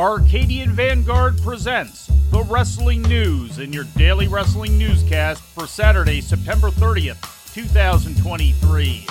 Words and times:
Arcadian 0.00 0.72
Vanguard 0.72 1.38
presents 1.42 2.06
the 2.30 2.42
Wrestling 2.44 3.02
News 3.02 3.58
in 3.58 3.70
your 3.70 3.84
daily 3.98 4.28
wrestling 4.28 4.78
newscast 4.78 5.42
for 5.42 5.66
Saturday, 5.66 6.22
September 6.22 6.70
30th, 6.70 7.52
2023. 7.52 9.06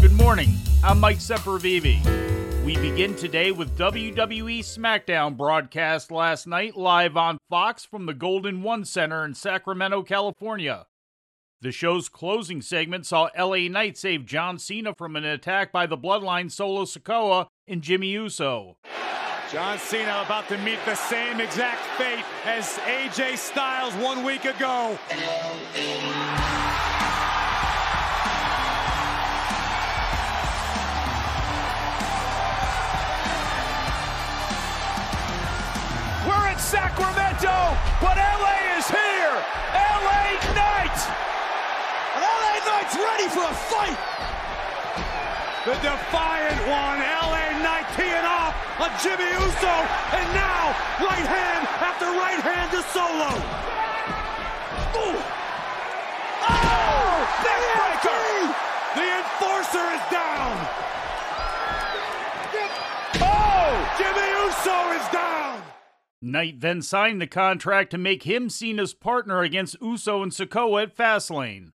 Good 0.00 0.10
morning, 0.10 0.56
I'm 0.82 0.98
Mike 0.98 1.18
Sempervive. 1.18 2.64
We 2.64 2.76
begin 2.76 3.14
today 3.14 3.52
with 3.52 3.78
WWE 3.78 4.58
SmackDown 4.64 5.36
broadcast 5.36 6.10
last 6.10 6.48
night 6.48 6.76
live 6.76 7.16
on 7.16 7.38
Fox 7.48 7.84
from 7.84 8.06
the 8.06 8.14
Golden 8.14 8.64
One 8.64 8.84
Center 8.84 9.24
in 9.24 9.34
Sacramento, 9.34 10.02
California. 10.02 10.86
The 11.60 11.70
show's 11.70 12.08
closing 12.08 12.62
segment 12.62 13.06
saw 13.06 13.28
LA 13.38 13.68
Knight 13.68 13.96
save 13.96 14.26
John 14.26 14.58
Cena 14.58 14.92
from 14.98 15.14
an 15.14 15.24
attack 15.24 15.70
by 15.70 15.86
the 15.86 15.96
Bloodline 15.96 16.50
Solo 16.50 16.82
Sikoa 16.84 17.46
and 17.68 17.80
Jimmy 17.80 18.08
Uso. 18.08 18.76
John 19.52 19.78
Cena 19.78 20.22
about 20.24 20.48
to 20.48 20.56
meet 20.56 20.78
the 20.86 20.94
same 20.94 21.38
exact 21.38 21.84
fate 21.98 22.24
as 22.46 22.78
AJ 22.88 23.36
Styles 23.36 23.92
one 23.96 24.24
week 24.24 24.46
ago. 24.46 24.98
We're 36.26 36.48
in 36.48 36.58
Sacramento, 36.58 37.76
but 38.00 38.16
LA 38.16 38.78
is 38.78 38.88
here. 38.88 39.36
LA 39.76 40.32
Knight. 40.56 40.98
And 42.16 42.24
LA 42.24 42.56
Knight's 42.64 42.96
ready 42.96 43.28
for 43.28 43.44
a 43.44 43.54
fight. 43.68 44.31
The 45.64 45.74
defiant 45.74 46.58
one, 46.66 46.98
LA 46.98 47.62
Knight 47.62 47.86
teeing 47.94 48.26
off 48.26 48.52
on 48.80 48.90
Jimmy 49.00 49.30
Uso, 49.30 49.74
and 50.10 50.26
now 50.34 50.74
right 50.98 51.22
hand 51.22 51.68
after 51.78 52.06
right 52.06 52.40
hand 52.42 52.72
to 52.72 52.82
Solo. 52.90 53.30
Ooh. 54.98 55.22
Oh! 56.50 57.22
Neckbreaker! 57.46 58.50
The 58.96 59.06
enforcer 59.22 59.86
is 59.94 60.02
down. 60.10 60.66
Oh! 63.22 63.72
Jimmy 63.98 64.28
Uso 64.42 65.00
is 65.00 65.12
down. 65.12 65.62
Knight 66.20 66.60
then 66.60 66.82
signed 66.82 67.20
the 67.20 67.28
contract 67.28 67.92
to 67.92 67.98
make 67.98 68.24
him 68.24 68.50
Cena's 68.50 68.94
partner 68.94 69.42
against 69.42 69.76
Uso 69.80 70.24
and 70.24 70.32
Sikoa 70.32 70.82
at 70.82 70.96
Fastlane. 70.96 71.70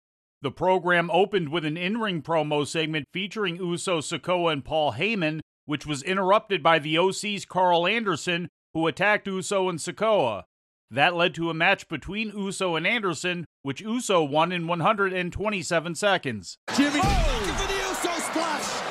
The 0.44 0.50
program 0.50 1.10
opened 1.10 1.48
with 1.48 1.64
an 1.64 1.78
in 1.78 1.96
ring 1.96 2.20
promo 2.20 2.66
segment 2.66 3.06
featuring 3.14 3.56
Uso, 3.56 4.02
Sikoa, 4.02 4.52
and 4.52 4.62
Paul 4.62 4.92
Heyman, 4.92 5.40
which 5.64 5.86
was 5.86 6.02
interrupted 6.02 6.62
by 6.62 6.78
the 6.78 6.98
OC's 6.98 7.46
Carl 7.46 7.86
Anderson, 7.86 8.50
who 8.74 8.86
attacked 8.86 9.26
Uso 9.26 9.70
and 9.70 9.78
Sikoa. 9.78 10.42
That 10.90 11.16
led 11.16 11.34
to 11.36 11.48
a 11.48 11.54
match 11.54 11.88
between 11.88 12.28
Uso 12.36 12.76
and 12.76 12.86
Anderson, 12.86 13.46
which 13.62 13.80
Uso 13.80 14.22
won 14.22 14.52
in 14.52 14.66
127 14.66 15.94
seconds. 15.94 16.58
Jimmy 16.76 17.00
oh. 17.02 17.56
for 17.56 17.66
the 17.66 17.78
Uso 17.78 18.20
splash. 18.20 18.83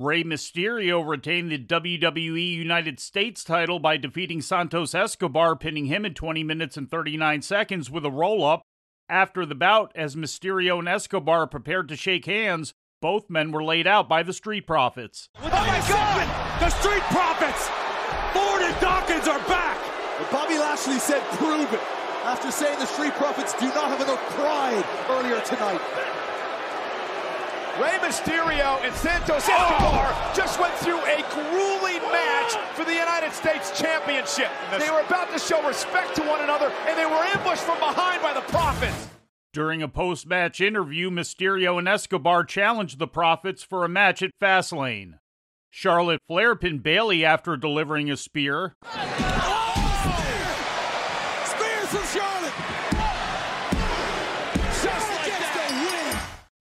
Rey 0.00 0.22
Mysterio 0.22 1.04
retained 1.04 1.50
the 1.50 1.58
WWE 1.58 2.54
United 2.54 3.00
States 3.00 3.42
title 3.42 3.80
by 3.80 3.96
defeating 3.96 4.40
Santos 4.40 4.94
Escobar, 4.94 5.56
pinning 5.56 5.86
him 5.86 6.04
in 6.04 6.14
20 6.14 6.44
minutes 6.44 6.76
and 6.76 6.88
39 6.88 7.42
seconds 7.42 7.90
with 7.90 8.06
a 8.06 8.10
roll 8.10 8.44
up. 8.44 8.62
After 9.08 9.44
the 9.44 9.56
bout, 9.56 9.90
as 9.96 10.14
Mysterio 10.14 10.78
and 10.78 10.88
Escobar 10.88 11.48
prepared 11.48 11.88
to 11.88 11.96
shake 11.96 12.26
hands, 12.26 12.74
both 13.02 13.28
men 13.28 13.50
were 13.50 13.64
laid 13.64 13.88
out 13.88 14.08
by 14.08 14.22
the 14.22 14.32
Street 14.32 14.68
Profits. 14.68 15.30
Oh 15.40 15.48
my 15.48 15.84
God! 15.88 16.60
The 16.60 16.70
Street 16.70 17.02
Profits! 17.10 17.66
Ford 18.32 18.62
and 18.62 18.80
Dawkins 18.80 19.26
are 19.26 19.42
back! 19.48 19.78
But 20.16 20.30
Bobby 20.30 20.58
Lashley 20.58 21.00
said, 21.00 21.24
prove 21.38 21.72
it, 21.72 21.80
after 22.22 22.52
saying 22.52 22.78
the 22.78 22.86
Street 22.86 23.14
Profits 23.14 23.52
do 23.54 23.66
not 23.66 23.88
have 23.88 24.00
enough 24.00 24.20
pride 24.36 24.84
earlier 25.10 25.40
tonight. 25.40 25.80
Rey 27.78 27.96
Mysterio 28.02 28.82
and 28.82 28.92
Santos 28.96 29.48
Escobar 29.48 30.10
oh. 30.10 30.32
just 30.34 30.58
went 30.58 30.74
through 30.74 30.98
a 30.98 31.22
grueling 31.30 32.02
match 32.10 32.54
for 32.74 32.84
the 32.84 32.92
United 32.92 33.32
States 33.32 33.78
Championship. 33.78 34.50
They 34.76 34.90
were 34.90 35.02
about 35.02 35.32
to 35.32 35.38
show 35.38 35.64
respect 35.64 36.16
to 36.16 36.22
one 36.22 36.40
another, 36.40 36.72
and 36.88 36.98
they 36.98 37.06
were 37.06 37.22
ambushed 37.22 37.62
from 37.62 37.78
behind 37.78 38.20
by 38.20 38.32
the 38.34 38.40
Profits. 38.40 39.08
During 39.52 39.80
a 39.80 39.88
post 39.88 40.26
match 40.26 40.60
interview, 40.60 41.08
Mysterio 41.08 41.78
and 41.78 41.86
Escobar 41.86 42.42
challenged 42.42 42.98
the 42.98 43.06
Profits 43.06 43.62
for 43.62 43.84
a 43.84 43.88
match 43.88 44.22
at 44.22 44.32
Fastlane. 44.42 45.20
Charlotte 45.70 46.20
Flair 46.26 46.56
pinned 46.56 46.82
Bayley 46.82 47.24
after 47.24 47.56
delivering 47.56 48.10
a 48.10 48.16
spear. 48.16 48.74
Oh, 48.82 48.96
spear! 51.46 51.68
Spears 51.68 51.88
from 51.90 52.20
Charlotte! 52.20 52.37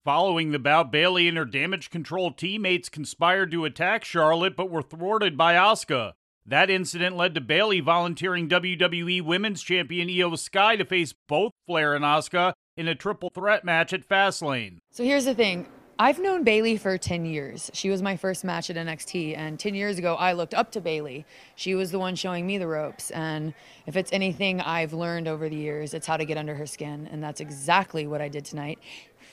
Following 0.07 0.51
the 0.51 0.57
bout, 0.57 0.89
Bayley 0.89 1.27
and 1.27 1.35
her 1.35 1.43
damage 1.43 1.89
control 1.89 2.31
teammates 2.31 2.87
conspired 2.87 3.51
to 3.51 3.65
attack 3.65 4.05
Charlotte 4.05 4.55
but 4.55 4.69
were 4.69 4.81
thwarted 4.81 5.35
by 5.35 5.55
Asuka. 5.55 6.13
That 6.45 6.69
incident 6.69 7.17
led 7.17 7.35
to 7.35 7.41
Bayley 7.41 7.81
volunteering 7.81 8.47
WWE 8.47 9.21
Women's 9.21 9.61
Champion 9.61 10.07
Iyo 10.07 10.39
Sky 10.39 10.77
to 10.77 10.85
face 10.85 11.13
both 11.27 11.51
Flair 11.65 11.93
and 11.93 12.05
Asuka 12.05 12.53
in 12.77 12.87
a 12.87 12.95
triple 12.95 13.29
threat 13.35 13.65
match 13.65 13.91
at 13.91 14.07
Fastlane. 14.07 14.77
So 14.91 15.03
here's 15.03 15.25
the 15.25 15.35
thing. 15.35 15.67
I've 15.99 16.19
known 16.19 16.43
Bayley 16.43 16.77
for 16.77 16.97
10 16.97 17.25
years. 17.25 17.69
She 17.73 17.89
was 17.89 18.01
my 18.01 18.15
first 18.15 18.45
match 18.45 18.69
at 18.69 18.75
NXT, 18.75 19.35
and 19.35 19.59
10 19.59 19.73
years 19.73 19.97
ago, 19.97 20.15
I 20.15 20.33
looked 20.33 20.53
up 20.53 20.71
to 20.73 20.79
Bayley. 20.79 21.25
She 21.55 21.73
was 21.73 21.89
the 21.91 21.97
one 21.97 22.15
showing 22.15 22.45
me 22.45 22.59
the 22.59 22.67
ropes. 22.67 23.09
And 23.11 23.53
if 23.87 23.97
it's 23.97 24.13
anything 24.13 24.61
I've 24.61 24.93
learned 24.93 25.27
over 25.27 25.49
the 25.49 25.55
years, 25.55 25.95
it's 25.95 26.05
how 26.05 26.15
to 26.15 26.23
get 26.23 26.37
under 26.37 26.53
her 26.53 26.67
skin. 26.67 27.09
And 27.11 27.21
that's 27.21 27.41
exactly 27.41 28.05
what 28.05 28.21
I 28.21 28.29
did 28.29 28.45
tonight. 28.45 28.77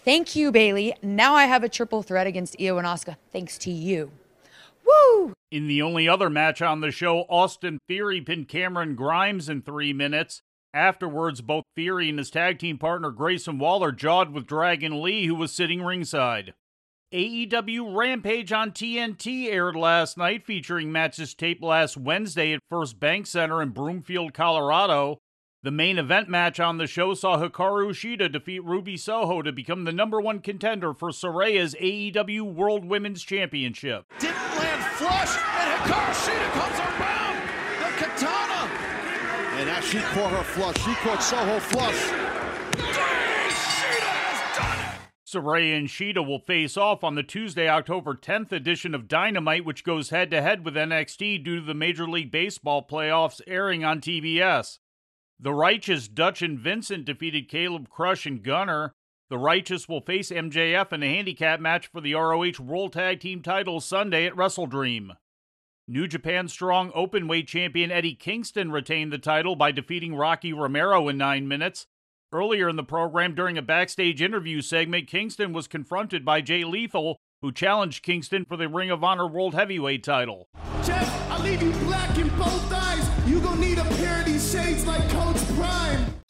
Thank 0.04 0.36
you, 0.36 0.52
Bayley. 0.52 0.94
Now 1.02 1.34
I 1.34 1.44
have 1.44 1.64
a 1.64 1.68
triple 1.68 2.02
threat 2.02 2.26
against 2.26 2.58
Iyo 2.58 2.76
and 2.76 2.86
Asuka, 2.86 3.16
thanks 3.32 3.56
to 3.58 3.70
you. 3.70 4.10
Woo! 4.86 5.32
In 5.50 5.66
the 5.66 5.80
only 5.80 6.06
other 6.06 6.28
match 6.28 6.60
on 6.60 6.82
the 6.82 6.90
show, 6.90 7.20
Austin 7.30 7.78
Theory 7.88 8.20
pinned 8.20 8.48
Cameron 8.48 8.96
Grimes 8.96 9.48
in 9.48 9.62
three 9.62 9.94
minutes. 9.94 10.42
Afterwards, 10.74 11.40
both 11.40 11.64
Theory 11.74 12.10
and 12.10 12.18
his 12.18 12.30
tag 12.30 12.58
team 12.58 12.76
partner 12.76 13.10
Grayson 13.10 13.58
Waller 13.58 13.92
jawed 13.92 14.32
with 14.32 14.46
Dragon 14.46 15.00
Lee, 15.02 15.26
who 15.26 15.36
was 15.36 15.52
sitting 15.52 15.82
ringside. 15.82 16.52
AEW 17.14 17.96
Rampage 17.96 18.52
on 18.52 18.72
TNT 18.72 19.46
aired 19.46 19.76
last 19.76 20.18
night, 20.18 20.44
featuring 20.44 20.90
matches 20.90 21.32
taped 21.32 21.62
last 21.62 21.96
Wednesday 21.96 22.52
at 22.52 22.60
First 22.68 22.98
Bank 22.98 23.26
Center 23.26 23.62
in 23.62 23.70
Broomfield, 23.70 24.34
Colorado. 24.34 25.20
The 25.64 25.70
main 25.70 25.96
event 25.96 26.28
match 26.28 26.60
on 26.60 26.76
the 26.76 26.86
show 26.86 27.14
saw 27.14 27.38
Hikaru 27.38 27.88
Shida 27.92 28.30
defeat 28.30 28.62
Ruby 28.62 28.98
Soho 28.98 29.40
to 29.40 29.50
become 29.50 29.84
the 29.84 29.92
number 29.92 30.20
one 30.20 30.40
contender 30.40 30.92
for 30.92 31.08
Saraya's 31.08 31.74
AEW 31.80 32.42
World 32.52 32.84
Women's 32.84 33.22
Championship. 33.22 34.04
Didn't 34.18 34.36
land 34.36 34.84
flush, 34.98 35.34
and 35.34 35.80
Hikaru 35.80 36.12
Shida 36.20 36.50
comes 36.52 36.78
around 37.00 37.36
the 37.78 37.96
katana. 37.96 38.70
And 39.58 39.70
as 39.70 39.84
she 39.86 40.00
caught 40.00 40.32
her 40.32 40.42
flush, 40.42 40.76
she 40.84 40.94
caught 40.96 41.22
Soho 41.22 41.58
flush. 41.58 42.10
Saraya 45.26 45.78
and 45.78 45.88
Shida 45.88 46.26
will 46.26 46.40
face 46.40 46.76
off 46.76 47.02
on 47.02 47.14
the 47.14 47.22
Tuesday, 47.22 47.70
October 47.70 48.12
10th 48.14 48.52
edition 48.52 48.94
of 48.94 49.08
Dynamite, 49.08 49.64
which 49.64 49.82
goes 49.82 50.10
head 50.10 50.30
to 50.32 50.42
head 50.42 50.62
with 50.62 50.74
NXT 50.74 51.42
due 51.42 51.60
to 51.60 51.64
the 51.64 51.72
Major 51.72 52.06
League 52.06 52.30
Baseball 52.30 52.86
playoffs 52.86 53.40
airing 53.46 53.82
on 53.82 54.02
TBS. 54.02 54.80
The 55.40 55.52
Righteous 55.52 56.06
Dutch 56.08 56.42
and 56.42 56.58
Vincent 56.58 57.04
defeated 57.04 57.48
Caleb 57.48 57.88
Crush 57.88 58.24
and 58.24 58.42
Gunner. 58.42 58.92
The 59.30 59.38
Righteous 59.38 59.88
will 59.88 60.00
face 60.00 60.30
MJF 60.30 60.92
in 60.92 61.02
a 61.02 61.08
handicap 61.08 61.58
match 61.60 61.88
for 61.88 62.00
the 62.00 62.14
ROH 62.14 62.60
World 62.62 62.92
Tag 62.92 63.20
Team 63.20 63.42
title 63.42 63.80
Sunday 63.80 64.26
at 64.26 64.34
WrestleDream. 64.34 65.10
New 65.88 66.06
Japan 66.06 66.48
Strong 66.48 66.92
Openweight 66.92 67.46
champion 67.46 67.90
Eddie 67.90 68.14
Kingston 68.14 68.70
retained 68.70 69.12
the 69.12 69.18
title 69.18 69.56
by 69.56 69.72
defeating 69.72 70.14
Rocky 70.14 70.52
Romero 70.52 71.08
in 71.08 71.18
nine 71.18 71.48
minutes. 71.48 71.86
Earlier 72.32 72.68
in 72.68 72.76
the 72.76 72.82
program, 72.82 73.34
during 73.34 73.58
a 73.58 73.62
backstage 73.62 74.22
interview 74.22 74.60
segment, 74.60 75.08
Kingston 75.08 75.52
was 75.52 75.68
confronted 75.68 76.24
by 76.24 76.40
Jay 76.40 76.64
Lethal, 76.64 77.18
who 77.42 77.52
challenged 77.52 78.02
Kingston 78.02 78.44
for 78.44 78.56
the 78.56 78.68
Ring 78.68 78.90
of 78.90 79.04
Honor 79.04 79.26
World 79.26 79.54
Heavyweight 79.54 80.02
title. 80.02 80.48
Jeff, 80.82 81.30
I 81.30 81.42
leave 81.42 81.62
you 81.62 81.72
black 81.84 82.16
in 82.18 82.28
both 82.30 82.72
eyes. 82.72 83.03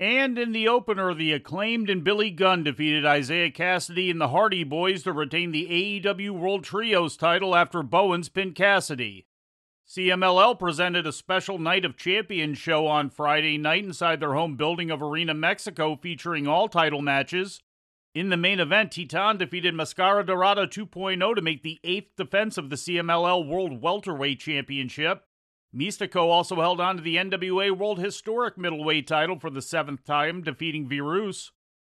And 0.01 0.39
in 0.39 0.53
the 0.53 0.67
opener, 0.67 1.15
the 1.15 1.33
acclaimed 1.33 1.89
and 1.89 2.03
Billy 2.03 2.31
Gunn 2.31 2.65
defeated 2.65 3.05
Isiah 3.05 3.51
Kassidy 3.51 4.11
and 4.11 4.21
the 4.21 4.29
Hardy 4.29 4.65
Boys 4.65 5.05
to 5.05 5.13
retain 5.13 5.53
the 5.53 5.69
AEW 5.69 6.31
World 6.31 6.65
Trios 6.65 7.17
title 7.17 7.55
after 7.55 7.83
Bowens 7.83 8.29
pinned 8.29 8.57
Kassidy. 8.57 9.27
CMLL 9.87 10.59
presented 10.59 11.07
a 11.07 11.13
special 11.13 11.59
Night 11.59 11.85
of 11.85 11.97
Champions 11.97 12.59
show 12.59 12.87
on 12.87 13.11
Friday 13.11 13.59
night 13.59 13.85
inside 13.85 14.19
their 14.19 14.33
home 14.33 14.57
building 14.57 14.91
of 14.91 15.03
Arena 15.03 15.35
Mexico 15.35 15.95
featuring 15.95 16.49
all 16.49 16.69
title 16.69 17.03
matches. 17.03 17.61
In 18.15 18.31
the 18.31 18.37
main 18.37 18.61
event, 18.61 18.93
Titan 18.93 19.37
defeated 19.37 19.75
Mascara 19.75 20.25
Dorada 20.25 20.67
2.0 20.67 21.35
to 21.35 21.43
make 21.43 21.63
the 21.63 21.81
eighth 21.85 22.17
defense 22.17 22.57
of 22.57 22.71
the 22.71 22.77
CMLL 22.77 23.47
World 23.47 23.83
Welterweight 23.83 24.41
Championship. 24.41 25.25
Místico 25.75 26.29
also 26.29 26.61
held 26.61 26.81
on 26.81 26.97
to 26.97 27.03
the 27.03 27.17
NWA 27.17 27.77
World 27.77 27.99
Historic 27.99 28.57
Middleweight 28.57 29.09
title 29.09 29.41
for 29.41 29.51
the 29.51 29.63
seventh 29.63 30.05
time, 30.05 30.41
defeating 30.43 30.89
Virus. 30.89 31.51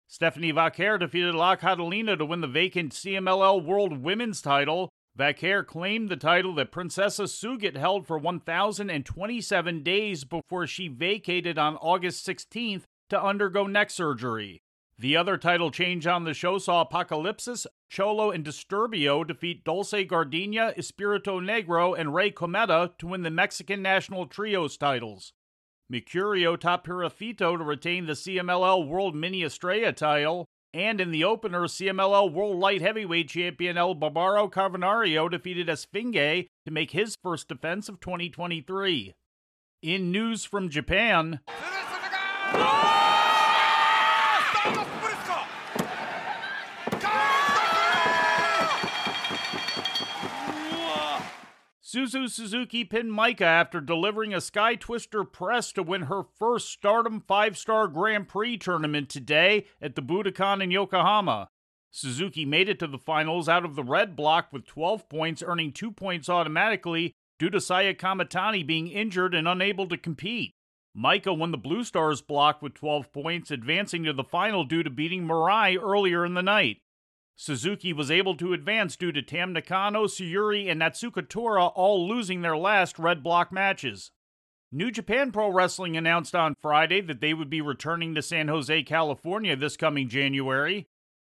Stephanie 0.09 0.53
Vaquer 0.53 0.99
defeated 0.99 1.35
La 1.35 1.55
Catalina 1.55 2.17
to 2.17 2.25
win 2.25 2.41
the 2.41 2.49
vacant 2.49 2.93
CMLL 2.93 3.65
World 3.65 4.03
Women's 4.03 4.43
title. 4.43 4.89
Vaquer 5.17 5.65
claimed 5.65 6.09
the 6.09 6.17
title 6.17 6.55
that 6.55 6.73
Princesa 6.73 7.25
Sugehit 7.25 7.77
held 7.77 8.07
for 8.07 8.19
1,027 8.19 9.83
days 9.83 10.25
before 10.25 10.67
she 10.67 10.89
vacated 10.89 11.57
on 11.57 11.77
August 11.77 12.27
16th 12.27 12.83
to 13.11 13.23
undergo 13.23 13.67
neck 13.67 13.91
surgery. 13.91 14.61
The 15.01 15.17
other 15.17 15.39
title 15.39 15.71
change 15.71 16.09
on 16.09 16.25
the 16.25 16.35
show 16.35 16.59
saw 16.59 16.85
Apocalipsis, 16.85 17.67
Cholo, 17.89 18.33
and 18.33 18.45
Disturbio 18.45 19.25
defeat 19.25 19.63
Dulce 19.63 19.95
Gardenia, 20.09 20.75
Espíritu 20.77 21.41
Negro, 21.41 21.97
and 21.97 22.13
Rey 22.13 22.33
Cometa 22.33 22.99
to 22.99 23.07
win 23.07 23.23
the 23.23 23.31
Mexican 23.31 23.81
National 23.81 24.27
Trios 24.27 24.77
titles. 24.77 25.33
Mercurio 25.93 26.59
topped 26.59 26.89
Purafito 26.89 27.57
to 27.57 27.63
retain 27.63 28.07
the 28.07 28.15
CMLL 28.15 28.89
World 28.89 29.15
Mini 29.15 29.45
Estrella 29.45 29.93
title, 29.93 30.47
and 30.75 31.01
in 31.01 31.13
the 31.13 31.23
opener, 31.23 31.69
CMLL 31.69 32.33
World 32.33 32.59
Light 32.59 32.83
Heavyweight 32.83 33.29
Champion 33.29 33.79
El 33.79 33.95
Bárbaro 33.95 34.51
Cavernario 34.51 35.31
defeated 35.31 35.69
Esfinge 35.69 36.49
to 36.67 36.73
make 36.73 36.91
his 36.91 37.15
first 37.23 37.47
defense 37.47 37.89
of 37.89 38.01
2023. 38.01 39.15
In 39.81 40.11
news 40.11 40.45
from 40.45 40.69
Japan, 40.69 41.39
Suzu 51.89 52.29
Suzuki 52.29 52.85
pinned 52.85 53.11
Maika 53.13 53.41
after 53.41 53.81
delivering 53.81 54.35
a 54.35 54.43
Sky 54.43 54.75
Twister 54.75 55.25
press 55.25 55.73
to 55.73 55.83
win 55.83 56.03
her 56.03 56.23
first 56.23 56.71
Stardom 56.71 57.23
5 57.27 57.57
Star 57.57 57.89
Grand 57.89 58.29
Prix 58.29 58.59
tournament 58.59 59.09
today 59.09 59.65
at 59.81 59.95
the 59.95 60.03
Budokan 60.03 60.63
in 60.63 60.71
Yokohama. 60.71 61.49
Suzuki 61.91 62.45
made 62.45 62.69
it 62.69 62.79
to 62.81 62.87
the 62.87 62.99
finals 62.99 63.49
out 63.49 63.65
of 63.65 63.75
the 63.75 63.83
red 63.83 64.15
block 64.15 64.53
with 64.53 64.67
12 64.67 65.09
points, 65.09 65.43
earning 65.43 65.73
2 65.73 65.91
points 65.91 66.29
automatically 66.29 67.15
due 67.39 67.49
to 67.49 67.59
Saya 67.59 67.95
Kamitani 67.95 68.67
being 68.67 68.89
injured 68.89 69.35
and 69.35 69.49
unable 69.49 69.89
to 69.89 69.97
compete. 69.97 70.53
Maika 70.99 71.37
won 71.37 71.53
the 71.53 71.59
Blue 71.59 71.85
Stars 71.85 72.21
block 72.21 72.61
with 72.61 72.75
12 72.75 73.13
points, 73.13 73.53
advancing 73.53 74.03
to 74.03 74.13
the 74.13 74.25
final 74.25 74.65
due 74.65 74.83
to 74.83 74.91
beating 74.91 75.23
Mirai 75.23 75.81
earlier 75.81 76.25
in 76.25 76.35
the 76.35 76.43
night. 76.43 76.79
Suzuki 77.37 77.93
was 77.93 78.11
able 78.11 78.37
to 78.37 78.53
advance 78.53 78.97
due 78.97 79.13
to 79.13 79.23
Tam 79.23 79.53
Nakano, 79.53 80.07
Sayuri, 80.07 80.69
and 80.69 80.81
Natsuko 80.81 81.29
Tora 81.29 81.67
all 81.67 82.09
losing 82.09 82.43
their 82.43 82.57
last 82.57 82.99
red 82.99 83.23
block 83.23 83.53
matches. 83.53 84.11
New 84.73 84.91
Japan 84.91 85.31
Pro 85.31 85.49
Wrestling 85.53 85.97
announced 85.97 86.35
on 86.35 86.57
Friday 86.61 87.01
that 87.03 87.21
they 87.21 87.33
would 87.33 87.49
be 87.49 87.61
returning 87.61 88.13
to 88.17 88.23
San 88.23 88.49
Jose, 88.49 88.83
California 88.83 89.55
this 89.55 89.77
coming 89.77 90.09
January. 90.09 90.89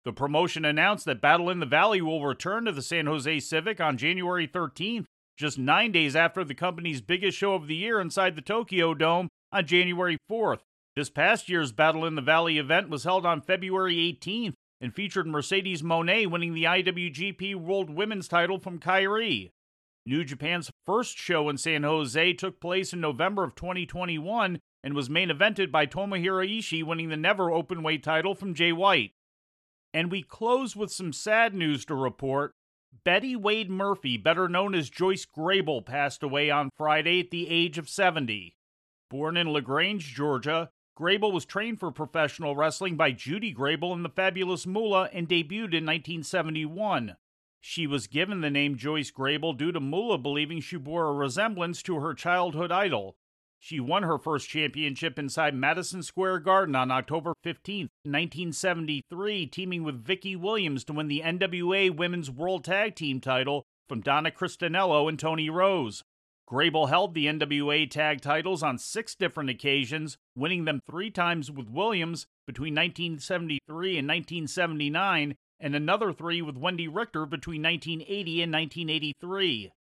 The 0.05 0.13
promotion 0.13 0.67
announced 0.67 1.07
that 1.07 1.23
Battle 1.23 1.49
in 1.49 1.61
the 1.61 1.67
Valley 1.67 2.03
will 2.03 2.23
return 2.23 2.67
to 2.67 2.73
the 2.73 2.83
San 2.83 3.07
Jose 3.07 3.41
Civic 3.41 3.81
on 3.81 3.97
January 3.97 4.47
13th, 4.47 5.07
just 5.39 5.59
nine 5.59 5.91
days 5.91 6.15
after 6.15 6.45
the 6.45 6.55
company's 6.55 7.01
biggest 7.01 7.39
show 7.39 7.55
of 7.55 7.67
the 7.67 7.77
year 7.77 7.99
inside 7.99 8.37
the 8.37 8.43
Tokyo 8.43 8.93
Dome 8.93 9.31
on 9.55 9.65
January 9.67 10.19
4th. 10.29 10.61
This 10.97 11.09
past 11.09 11.49
year's 11.49 11.73
Battle 11.73 12.05
in 12.05 12.17
the 12.17 12.23
Valley 12.23 12.59
event 12.59 12.89
was 12.89 13.05
held 13.05 13.25
on 13.25 13.41
February 13.41 13.95
18th 13.97 14.55
and 14.81 14.93
featured 14.93 15.29
Mercedes 15.29 15.81
Moné 15.81 16.29
winning 16.29 16.55
the 16.55 16.65
IWGP 16.65 17.55
World 17.55 17.89
Women's 17.89 18.27
title 18.27 18.59
from 18.59 18.81
Kairi. 18.81 19.51
New 20.05 20.25
Japan's 20.25 20.71
first 20.85 21.17
show 21.17 21.49
in 21.49 21.57
San 21.57 21.85
Jose 21.85 22.33
took 22.35 22.61
place 22.61 22.93
in 22.93 23.01
November 23.01 23.45
of 23.45 23.55
2021 23.55 24.59
and 24.83 24.95
was 24.95 25.09
main 25.09 25.31
evented 25.31 25.71
by 25.71 25.87
Tomohiro 25.87 26.47
Ishii 26.47 26.83
winning 26.83 27.09
the 27.09 27.17
Never 27.17 27.45
Openweight 27.45 28.03
title 28.03 28.35
from 28.35 28.55
Jay 28.55 28.73
White. 28.73 29.13
And 29.95 30.11
we 30.11 30.23
close 30.23 30.75
with 30.75 30.91
some 30.91 31.13
sad 31.13 31.55
news 31.55 31.85
to 31.87 31.95
report. 31.95 32.53
Betty 33.05 33.37
Wade 33.37 33.71
Murphy, 33.71 34.17
better 34.17 34.49
known 34.49 34.75
as 34.75 34.91
Joyce 34.91 35.27
Grable, 35.27 35.85
passed 35.85 36.23
away 36.23 36.51
on 36.51 36.71
Friday 36.77 37.21
at 37.21 37.31
the 37.31 37.49
age 37.49 37.79
of 37.79 37.89
70. 37.89 38.55
Born 39.11 39.37
in 39.37 39.53
LaGrange, 39.53 40.15
Georgia, 40.15 40.71
Grable 40.99 41.33
was 41.33 41.45
trained 41.45 41.81
for 41.81 41.91
professional 41.91 42.55
wrestling 42.55 42.97
by 42.97 43.11
Judy 43.11 43.53
Grable 43.53 43.93
in 43.93 44.03
the 44.03 44.09
Fabulous 44.09 44.67
Moolah 44.67 45.09
and 45.13 45.29
debuted 45.29 45.75
in 45.75 45.85
1971. 45.85 47.17
She 47.61 47.87
was 47.87 48.07
given 48.07 48.43
the 48.43 48.51
name 48.51 48.77
Joyce 48.77 49.11
Grable 49.11 49.57
due 49.57 49.73
to 49.73 49.81
Moolah 49.81 50.19
believing 50.19 50.61
she 50.61 50.77
bore 50.77 51.09
a 51.09 51.13
resemblance 51.13 51.83
to 51.83 51.97
her 51.97 52.15
childhood 52.15 52.71
idol. 52.71 53.17
She 53.59 53.81
won 53.81 54.03
her 54.03 54.19
first 54.19 54.49
championship 54.49 55.19
inside 55.19 55.55
Madison 55.55 56.03
Square 56.03 56.41
Garden 56.41 56.77
on 56.77 56.91
October 56.91 57.33
15, 57.43 57.89
1973, 58.03 59.47
teaming 59.47 59.83
with 59.83 60.05
Vicki 60.05 60.37
Williams 60.37 60.85
to 60.85 60.93
win 60.93 61.09
the 61.09 61.23
NWA 61.25 61.97
Women's 61.97 62.31
World 62.31 62.65
Tag 62.65 62.95
Team 62.95 63.21
title 63.21 63.65
from 63.89 64.03
Donna 64.03 64.31
Christanello 64.31 65.09
and 65.09 65.19
Toni 65.19 65.49
Rose. 65.49 66.05
Grable 66.51 66.91
held 66.91 67.15
the 67.15 67.25
NWA 67.25 67.91
tag 67.91 68.21
titles 68.21 68.63
on 68.63 68.77
six 68.77 69.15
different 69.15 69.49
occasions, 69.49 70.19
winning 70.37 70.67
them 70.67 70.83
three 70.87 71.11
times 71.11 71.51
with 71.51 71.71
Williams 71.71 72.27
between 72.47 72.75
1973 72.75 73.99
and 73.99 74.07
1979, 74.07 75.37
and 75.59 75.75
another 75.75 76.13
three 76.13 76.43
with 76.43 76.59
Wendy 76.59 76.87
Richter 76.87 77.25
between 77.25 77.63
1980 77.63 78.43
and 78.43 78.53
1983. 78.53 79.73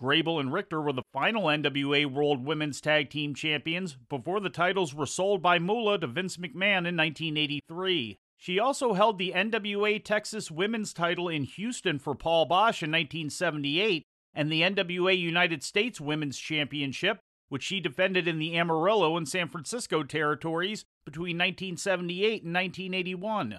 Grable 0.00 0.40
and 0.40 0.52
Richter 0.52 0.80
were 0.80 0.94
the 0.94 1.02
final 1.12 1.44
NWA 1.44 2.06
World 2.06 2.46
Women's 2.46 2.80
Tag 2.80 3.10
Team 3.10 3.34
Champions 3.34 3.98
before 4.08 4.40
the 4.40 4.48
titles 4.48 4.94
were 4.94 5.06
sold 5.06 5.42
by 5.42 5.58
Moolah 5.58 5.98
to 5.98 6.06
Vince 6.06 6.38
McMahon 6.38 6.86
in 6.86 6.96
1983. 6.96 8.16
She 8.38 8.58
also 8.58 8.94
held 8.94 9.18
the 9.18 9.32
NWA 9.34 10.02
Texas 10.02 10.50
Women's 10.50 10.94
title 10.94 11.28
in 11.28 11.42
Houston 11.42 11.98
for 11.98 12.14
Paul 12.14 12.46
Boesch 12.46 12.82
in 12.82 12.92
1978 12.92 14.06
and 14.38 14.52
the 14.52 14.62
NWA 14.62 15.18
United 15.18 15.64
States 15.64 16.00
Women's 16.00 16.38
Championship, 16.38 17.18
which 17.48 17.64
she 17.64 17.80
defended 17.80 18.28
in 18.28 18.38
the 18.38 18.56
Amarillo 18.56 19.16
and 19.16 19.28
San 19.28 19.48
Francisco 19.48 20.04
territories 20.04 20.84
between 21.04 21.36
1978 21.36 22.44
and 22.44 22.54
1981. 22.54 23.58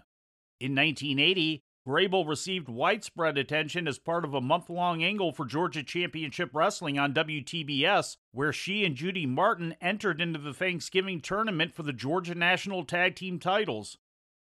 In 0.62 0.76
1980, 0.76 1.64
Grable 1.86 2.26
received 2.26 2.70
widespread 2.70 3.38
attention 3.38 3.90
as 3.90 4.00
part 4.00 4.24
of 4.24 4.34
a 4.34 4.40
month 4.40 4.70
long 4.70 5.04
angle 5.04 5.34
for 5.34 5.46
Georgia 5.46 5.84
Championship 5.84 6.52
Wrestling 6.54 6.98
on 6.98 7.14
WTBS, 7.14 8.16
where 8.32 8.54
she 8.54 8.86
and 8.86 8.96
Judy 8.96 9.26
Martin 9.26 9.76
entered 9.82 10.22
into 10.22 10.40
the 10.40 10.54
Thanksgiving 10.54 11.20
tournament 11.20 11.74
for 11.74 11.84
the 11.84 11.92
Georgia 11.92 12.36
National 12.36 12.86
Tag 12.86 13.18
Team 13.18 13.38
titles. 13.38 13.98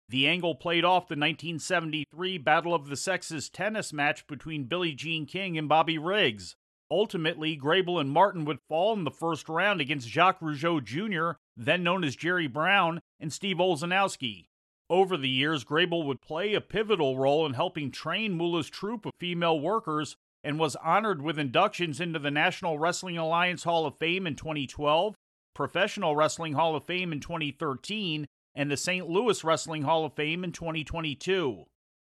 The 0.10 0.28
angle 0.28 0.56
played 0.56 0.86
off 0.86 1.10
the 1.10 1.14
1973 1.14 2.38
Battle 2.38 2.74
of 2.74 2.88
the 2.88 2.96
Sexes 2.96 3.50
tennis 3.50 3.92
match 3.92 4.26
between 4.26 4.64
Billie 4.64 4.94
Jean 4.94 5.26
King 5.26 5.58
and 5.58 5.68
Bobby 5.68 5.98
Riggs. 5.98 6.56
Ultimately, 6.90 7.58
Grable 7.58 8.00
and 8.00 8.10
Martin 8.10 8.46
would 8.46 8.62
fall 8.70 8.94
in 8.94 9.04
the 9.04 9.12
first 9.12 9.50
round 9.50 9.82
against 9.82 10.08
Jacques 10.08 10.40
Rougeau 10.40 10.82
Jr., 10.82 11.38
then 11.58 11.84
known 11.84 12.06
as 12.06 12.16
Jerry 12.16 12.48
Brown, 12.48 13.02
and 13.20 13.34
Steve 13.34 13.58
Olsonoski. 13.58 14.48
Over 14.90 15.18
the 15.18 15.28
years, 15.28 15.66
Grable 15.66 16.06
would 16.06 16.22
play 16.22 16.54
a 16.54 16.62
pivotal 16.62 17.18
role 17.18 17.46
in 17.46 17.56
helping 17.56 17.92
train 17.92 18.38
Moolah's 18.38 18.70
troop 18.70 19.06
of 19.06 19.12
female 19.20 19.60
workers 19.60 20.16
and 20.42 20.58
was 20.58 20.78
honored 20.78 21.22
with 21.22 21.38
inductions 21.38 22.00
into 22.00 22.20
the 22.20 22.32
National 22.32 22.80
Wrestling 22.80 23.18
Alliance 23.18 23.66
Hall 23.66 23.86
of 23.86 23.98
Fame 23.98 24.26
in 24.26 24.38
2012, 24.38 25.16
Professional 25.54 26.16
Wrestling 26.16 26.54
Hall 26.54 26.78
of 26.78 26.86
Fame 26.86 27.12
in 27.12 27.20
2013, 27.20 28.28
and 28.58 28.72
the 28.72 28.76
St. 28.76 29.08
Louis 29.08 29.44
Wrestling 29.44 29.84
Hall 29.84 30.04
of 30.04 30.16
Fame 30.16 30.44
in 30.44 30.52
2022. 30.52 31.66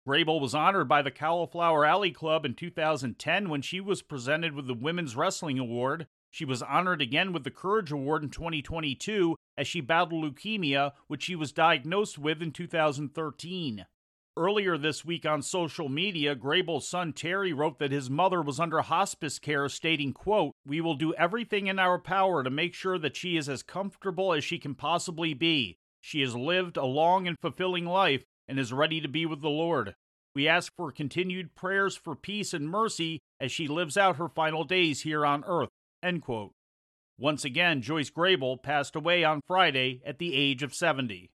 Grable 0.07 0.41
was 0.41 0.55
honored 0.55 0.89
by 0.89 1.03
the 1.03 1.11
Cauliflower 1.11 1.85
Alley 1.85 2.09
Club 2.09 2.45
in 2.45 2.55
2010 2.55 3.47
when 3.47 3.61
she 3.61 3.79
was 3.79 4.01
presented 4.01 4.55
with 4.55 4.65
the 4.65 4.73
Women's 4.73 5.15
Wrestling 5.15 5.59
Award. 5.59 6.07
She 6.31 6.43
was 6.43 6.63
honored 6.63 6.99
again 6.99 7.31
with 7.31 7.43
the 7.43 7.51
Courage 7.51 7.91
Award 7.91 8.23
in 8.23 8.31
2022 8.31 9.35
as 9.55 9.67
she 9.67 9.81
battled 9.81 10.23
leukemia, 10.23 10.93
which 11.05 11.21
she 11.21 11.35
was 11.35 11.51
diagnosed 11.51 12.17
with 12.17 12.41
in 12.41 12.51
2013. 12.51 13.85
Earlier 14.35 14.79
this 14.79 15.05
week 15.05 15.27
on 15.27 15.43
social 15.43 15.89
media, 15.89 16.35
Grable's 16.35 16.87
son 16.87 17.13
Terry 17.13 17.53
wrote 17.53 17.77
that 17.77 17.91
his 17.91 18.09
mother 18.09 18.41
was 18.41 18.59
under 18.59 18.81
hospice 18.81 19.37
care, 19.37 19.69
stating, 19.69 20.11
quote, 20.11 20.55
We 20.65 20.81
will 20.81 20.95
do 20.95 21.13
everything 21.13 21.67
in 21.67 21.77
our 21.77 21.99
power 21.99 22.43
to 22.43 22.49
make 22.49 22.73
sure 22.73 22.97
that 22.97 23.15
she 23.15 23.37
is 23.37 23.47
as 23.47 23.61
comfortable 23.61 24.33
as 24.33 24.43
she 24.43 24.57
can 24.57 24.73
possibly 24.73 25.35
be. 25.35 25.77
She 26.01 26.21
has 26.21 26.35
lived 26.35 26.77
a 26.77 26.85
long 26.85 27.27
and 27.27 27.37
fulfilling 27.39 27.85
life 27.85 28.23
and 28.47 28.59
is 28.59 28.73
ready 28.73 28.99
to 28.99 29.07
be 29.07 29.25
with 29.25 29.41
the 29.41 29.49
Lord. 29.49 29.95
We 30.33 30.47
ask 30.47 30.73
for 30.75 30.91
continued 30.91 31.55
prayers 31.55 31.95
for 31.95 32.15
peace 32.15 32.53
and 32.53 32.67
mercy 32.67 33.19
as 33.39 33.51
she 33.51 33.67
lives 33.67 33.97
out 33.97 34.17
her 34.17 34.27
final 34.27 34.63
days 34.63 35.01
here 35.01 35.25
on 35.25 35.43
earth. 35.45 35.69
Once 37.19 37.45
again, 37.45 37.81
Joyce 37.81 38.09
Grable 38.09 38.61
passed 38.61 38.95
away 38.95 39.23
on 39.23 39.41
Friday 39.45 40.01
at 40.05 40.17
the 40.17 40.35
age 40.35 40.63
of 40.63 40.73
70. 40.73 41.29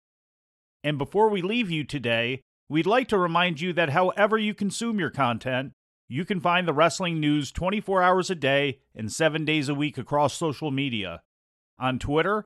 And 0.84 0.98
before 0.98 1.29
we 1.29 1.41
leave 1.41 1.70
you 1.70 1.84
today, 1.84 2.41
we'd 2.70 2.86
like 2.86 3.08
to 3.10 3.17
remind 3.17 3.60
you 3.60 3.74
that 3.74 3.89
however 3.89 4.38
you 4.38 4.53
consume 4.53 5.00
your 5.00 5.10
content, 5.10 5.74
you 6.08 6.24
can 6.24 6.39
find 6.39 6.67
the 6.67 6.74
wrestling 6.74 7.20
news 7.20 7.51
24 7.51 8.01
hours 8.03 8.29
a 8.29 8.36
day 8.36 8.79
and 8.96 9.12
7 9.12 9.43
days 9.43 9.67
a 9.67 9.75
week 9.75 9.98
across 9.98 10.34
social 10.34 10.72
media. 10.72 11.22
On 11.79 12.00
Twitter, 12.00 12.46